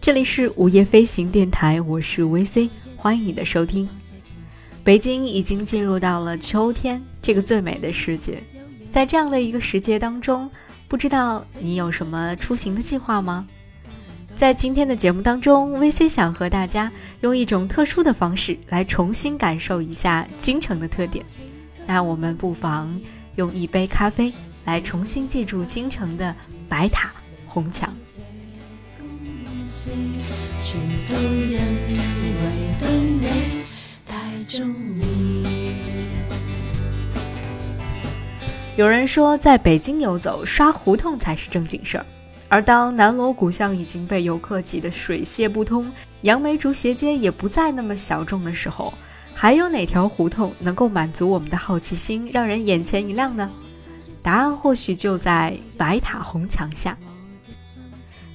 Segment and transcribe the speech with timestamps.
[0.00, 3.86] 这里是午夜飞行电台，我是 VC，欢迎你的收听。
[4.82, 8.42] 北京已经进入到了秋天这个最美的时节，
[8.90, 10.50] 在这样的一个时节当中，
[10.88, 13.46] 不知道你有什么出行的计划吗？
[14.38, 21.22] 在今天的节目当中，VC 想和大家用一种特殊的方式来重新感受一下京城的特点。
[21.86, 22.98] 那我们不妨
[23.36, 24.32] 用一杯咖啡
[24.64, 26.34] 来重新记住京城的
[26.70, 27.12] 白塔
[27.46, 27.94] 红墙。
[29.82, 33.28] 全都认为对你
[34.06, 35.72] 太中意
[38.76, 42.04] 有人说，在北京游走，刷胡同才是正经事儿。
[42.48, 45.90] 而当南锣鼓巷已经被游客挤得水泄不通，
[46.22, 48.92] 杨梅竹斜街也不再那么小众的时候，
[49.34, 53.50] 还有哪条胡同能够满足我们的好奇心，让人眼前一亮呢？
[54.22, 56.94] 答案或许就在白塔红墙下。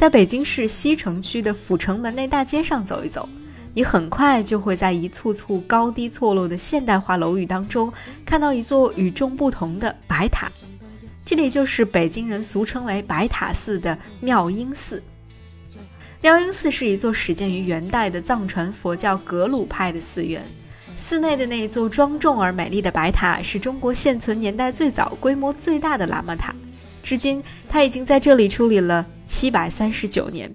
[0.00, 3.28] 在北京市西城区的阜成门内大街上走一走，
[3.74, 7.92] 你很快就会在一簇簇高低错落的现代化楼宇当中，
[8.24, 10.50] 看到一座与众不同的白塔。
[11.22, 15.02] 这里就是北京人俗称为白塔寺的妙音寺。
[16.22, 20.42] 妙音寺是一座始建于元代的藏传佛教格鲁派的寺院。
[20.96, 26.54] 寺内的那一座庄重而美丽的白塔，是中国现存年代最早、规模最大的喇嘛塔。
[27.02, 30.52] 至今，它已经在这里矗立了七百三十九年。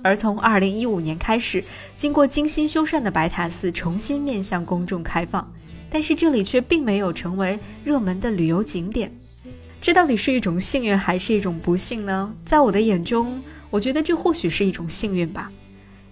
[0.00, 1.64] 而从二零一五年开始，
[1.96, 5.52] 经过精心修缮的白塔寺重新面向公众开放，
[5.90, 9.12] 但是这里却并没有成为热门的旅游景点。
[9.80, 12.32] 这到底是一种幸运还是一种不幸呢？
[12.46, 15.50] 在我的眼中，我觉得这或许是一种幸运吧。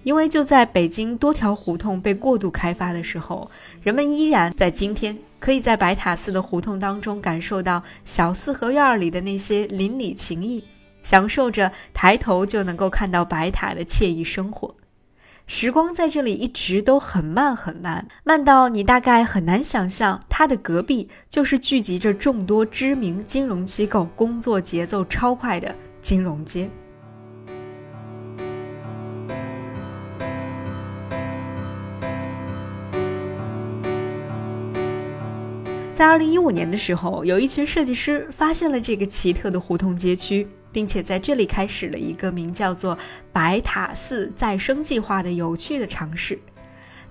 [0.02, 3.48] 因为就在北京多条胡同被过度开发的时候，
[3.80, 10.64] 人们依然在今天可以在白塔寺的胡同当中感受到小四合院里的那些邻里情谊，
[11.02, 14.74] 享受着抬头就能够看到白塔的惬意生活。
[15.46, 26.70] 时光在这里一直都很慢很慢，慢到你大概很难想象，它的隔壁就是聚集着众多知名金融机构、工作节奏超快的金融街。
[35.92, 42.98] 在二零一五年的时候，有一群设计师发现了这个奇特的胡同街区，并且在这里开始了一个名叫做
[43.32, 46.38] “白塔寺再生计划”的有趣的尝试。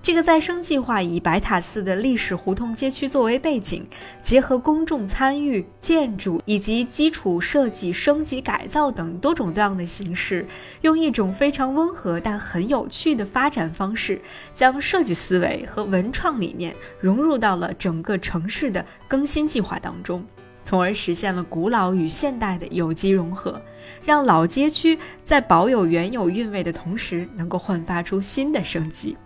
[0.04, 3.86] 这个再生计划以白塔寺的历史胡同街区作为背景，
[4.20, 10.44] 结合公众参与、建筑以及基础设计升级改造等多种多样的形式，
[10.80, 14.20] 用一种非常温和但很有趣的发展方式，
[14.52, 20.26] 将设计思维和文创理念融入到了整个城市的更新计划当中，
[20.64, 23.60] 从而实现了古老与现代的有机融合，
[24.04, 29.16] 让老街区在保有原有韵味的同时，能够焕发出新的生机。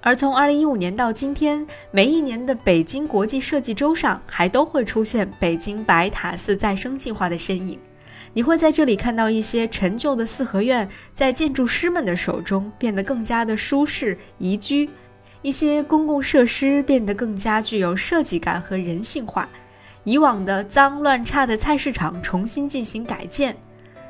[0.00, 7.76] 而从二零一五年到今天，每一年的北京国际设计周上，还都会出现北京白塔寺再生计划的身影。
[8.32, 14.88] 你会在这里看到一些陈旧的四合院，在建筑师们的手中变得更加的舒适宜居；
[15.46, 19.46] 一些公共设施变得更加具有设计感和人性化；
[20.02, 23.56] 以往的脏乱差的菜市场重新进行改建，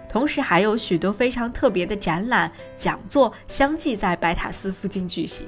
[0.08, 5.46] 同时还有许多非常特别的展览、讲座相继在白塔寺附近举行。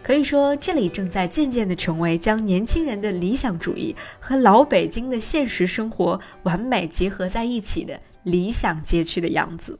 [0.00, 9.76] 可以说，这里正在渐渐地成为将年轻人的理想主义和老北京的现实生活完美结合在一起的理想街区的样子。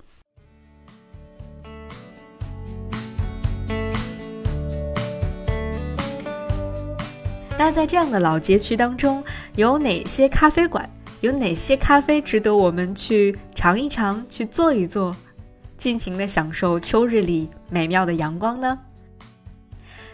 [7.63, 9.23] 那在这样的老街区当中，
[9.55, 10.89] 有哪些咖啡馆？
[11.21, 15.15] 有哪些咖啡值得我们去尝一尝、去坐一坐，
[15.77, 18.79] 尽情的享受秋日里美妙的阳光呢？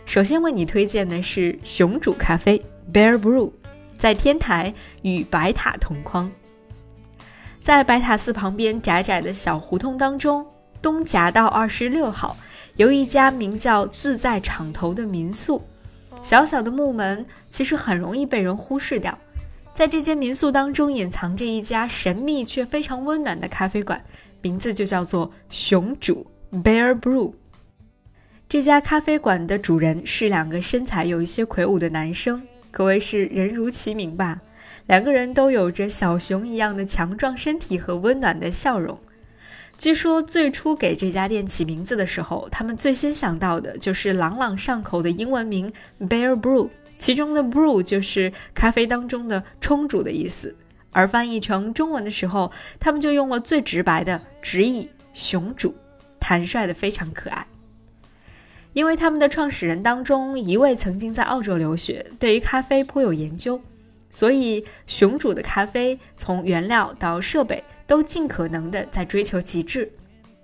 [0.07, 2.61] 首先为你推荐的是熊煮咖啡
[2.93, 3.53] （Bear Brew），
[3.97, 6.29] 在天台与白塔同框。
[7.63, 10.45] 在白塔寺旁边窄窄的小胡同当中，
[10.83, 12.37] 东夹道二十六号
[12.75, 15.63] 有一家名叫“自在场头”的民宿。
[16.27, 19.17] 小小的木门其实很容易被人忽视掉，
[19.73, 24.05] 在这间民宿当中隐藏着一家神秘却非常温暖的咖啡馆，
[24.43, 27.33] 名字就叫做熊煮 （Bear Brew）。
[28.49, 34.41] 这家咖啡馆的主人是两个身材有一些魁梧的男生，可谓是人如其名吧。
[34.89, 38.99] 两个人都有着小熊一样的强壮身体和温暖的笑容。
[39.79, 45.71] 据说最初给这家店起名字的时候，他们最先想到的就是朗朗上口的英文名
[46.01, 50.57] Bear Brew，其中的 Brew 就是咖啡当中的冲煮的意思。
[50.93, 52.51] 而翻译成中文的时候，
[52.81, 54.89] 他们就用了最直白的直译。
[55.13, 55.75] 熊主，
[56.19, 57.47] 坦率的非常可爱。
[58.73, 63.61] 因为他们的创始人当中一位曾经在澳洲留学，对于咖啡颇有研究，
[64.11, 69.91] 所以熊主的咖啡从原料到设备都尽可能的在追求极致。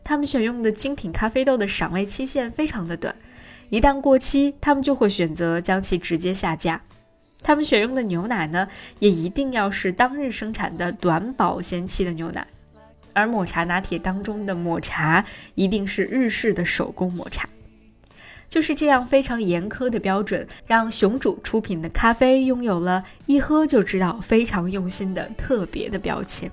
[0.04, 3.14] 他们选用的精品咖啡豆的赏味期限非常的短，
[3.70, 6.80] 一旦过期，他们就会选择将其直接下架。
[7.42, 8.68] 他们选用的牛奶呢，
[8.98, 12.46] 也一定要是当日生产的短保鲜期的牛奶，
[13.12, 15.24] 而抹茶拿铁当中的抹茶
[15.54, 17.48] 一定是日式的手工抹茶。
[18.48, 26.50] 就是这样非常严苛的标准，让熊主出品的咖啡拥有了一喝就知道非常用心的特别的标签。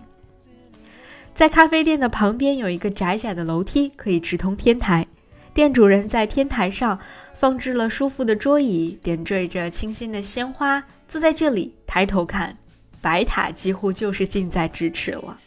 [1.39, 5.07] 在咖啡店的旁边有一个窄窄的楼梯，可以直通天台。
[5.53, 6.99] 店主人在天台上
[7.33, 10.83] 放置了舒服的桌椅，点缀着清新的鲜花。
[11.07, 12.57] 坐在这里，抬头看，
[12.99, 15.39] 白塔几乎就是近在咫尺了。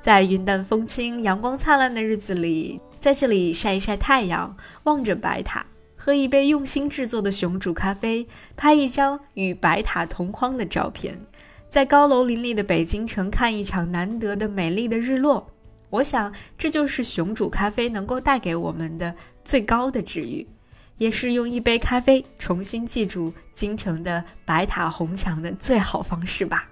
[0.00, 5.66] 在云淡风轻、阳光灿烂的日子里，在这里晒一晒太阳，望着白塔。
[5.94, 8.26] 喝一杯用心制作的熊煮咖啡，
[8.56, 11.18] 拍一张与白塔同框的照片，
[11.68, 15.50] 在高楼林立的北京城看一场难得的美丽的日落。
[15.90, 20.46] 我想，这就是熊煮咖啡能够带给我们的最高的治愈，
[20.96, 26.68] 也是用一杯咖啡重新记住京城的白塔红墙的最好方式吧。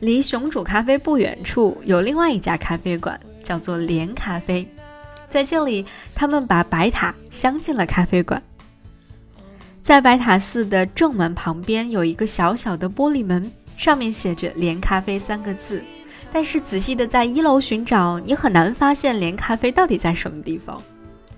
[0.00, 4.66] 离熊煮咖啡不远处有另外一家咖啡馆，叫做莲咖啡。
[5.28, 8.42] 在这里，他们把白塔镶进了咖啡馆。
[9.82, 15.82] 在白塔寺的正门旁边有一个小小的玻璃门，上面写着“莲咖啡”三个字。
[16.32, 20.82] 但是仔细的在一楼寻找，你很难发现莲咖啡到底在什么地方。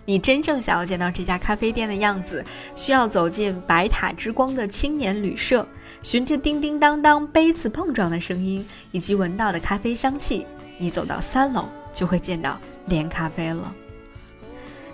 [0.05, 2.45] 你真正想要见到这家咖啡店的样子，
[2.77, 5.67] 需要走进白塔之光的青年旅社。
[6.07, 10.47] 循着叮叮当当杯子碰撞的声音，以及闻到的咖啡香气，
[10.79, 13.75] 你走到三楼就会见到连咖啡了。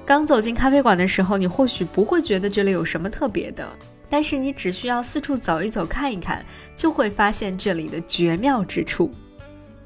[0.07, 3.69] 刚走进咖啡馆的时候，你或许不会觉得这里有什么特别的，
[4.09, 6.43] 但是你只需要四处走一走、看一看，
[6.75, 9.13] 就会发现这里的绝妙之处。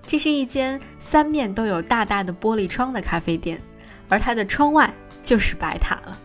[0.07, 3.61] 这是一间三面都有大大的玻璃窗的咖啡店，
[4.09, 4.95] 而它的窗外
[5.25, 6.17] 就是白塔了。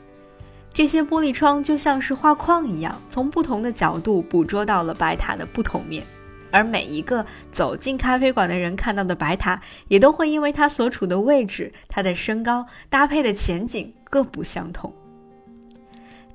[0.73, 6.01] 这些玻璃窗就像是画框一样，从不同的角度捕捉到了白塔的不同面，
[6.49, 14.91] 而每一个走进咖啡馆的人看到的白塔，也都会因为它所处的位置、它的身高、搭配的前景各不相同。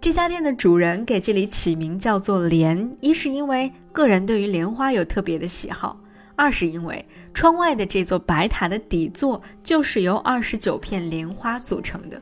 [0.02, 5.98] 这家店的主人给这里起名叫做“莲”，一是因为个人对于莲花有特别的喜好，
[6.36, 12.20] 二是因为窗外的这座白塔的底座就是由二十九片莲花组成的。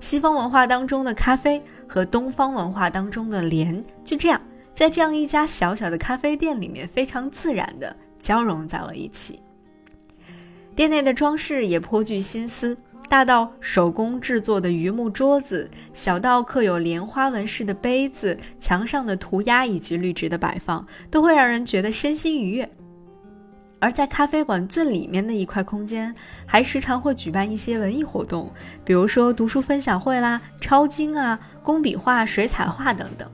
[0.00, 4.40] 西方文化当中的咖啡和东方文化当中的莲，就这样
[4.72, 9.40] 在这样一家小小的咖啡店里面，非常自然的交融在了一起。
[10.76, 12.78] 店内的装饰也颇具心思，
[13.08, 22.70] 大到手工制作的榆木桌子，小到刻有莲花纹饰的杯子，墙上的涂鸦以及绿植的摆放，都会让人觉得身心愉悦。
[23.80, 28.50] 而在咖啡馆最里面的一块空间，还时常会举办一些文艺活动，
[28.84, 33.30] 比如说读书分享会啦、抄经啊、工笔画、水彩画等等。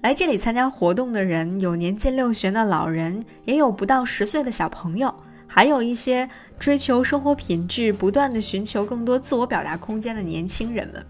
[0.00, 5.12] 来这里参加活动的人，有年近六旬的老人，也有不到十岁的小朋友，
[5.46, 11.04] 还有一些追求生活品质、不断的寻求更多自我表达空间的年轻人们。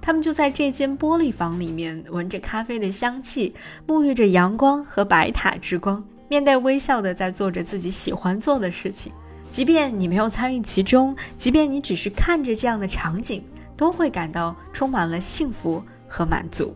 [0.00, 3.54] 他们就在这间玻璃房里面，闻着咖啡的香气，
[3.86, 6.02] 沐浴着阳光和白塔之光。
[6.28, 9.12] 面带微笑的在做着自己喜欢做的事情，
[9.50, 13.42] 即便你没有参与其中，即便你只是看着这样的场景，
[13.76, 16.74] 都会感到充满了幸福和满足。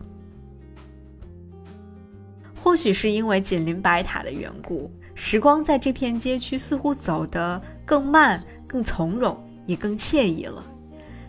[2.63, 10.63] 或许是因为紧邻白塔的缘故，时光在这片街区似乎走得更慢、更从容，也更惬意了。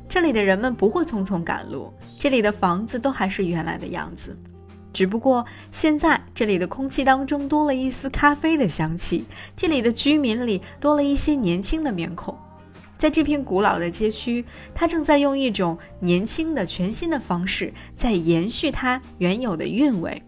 [0.09, 4.39] 这里的人们不会匆匆赶路，这里的房子都还是原来的样子。
[4.95, 12.35] 只不过现在这里的空气当中多了一丝咖啡的香气，这里的居民里多了一些年轻的面孔，
[12.97, 20.23] 在这片古老的街区，它正在用一种年轻的、全新的方式在延续它原有的韵味。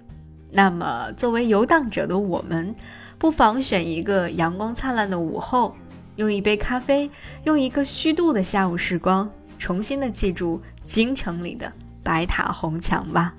[0.51, 2.75] 那么，作为游荡者的我们，
[3.19, 5.77] 不妨选一个阳光灿烂的午后，
[6.17, 7.09] 用一杯咖啡，
[7.45, 9.31] 用一个虚度的下午时光，
[9.61, 13.33] 重新的记住京城里的白塔红墙吧。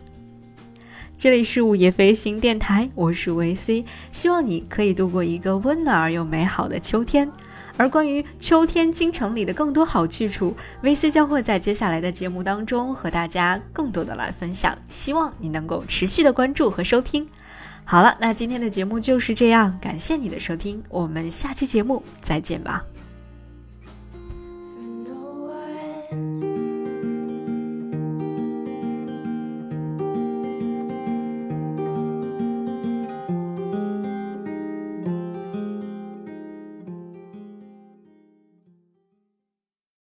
[1.19, 7.27] 这里是午夜飞行电台，我是维 C，希望你可以度过一个温暖而又美好的秋天。
[7.75, 14.77] 而关于秋天京城里的更多好去处，VC 将会在接下来的节目当中和大家更多的来分享。
[14.91, 17.27] 希望你能够持续的关注和收听。
[17.83, 22.85] 好了，那今天的节目就是这样，感谢你的收听，我们下期节目再见吧。